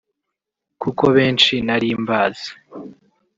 [0.81, 2.49] kuko benshi nari mbazi